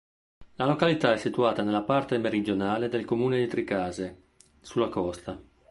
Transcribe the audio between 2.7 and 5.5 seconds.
del comune di Tricase, sulla costa.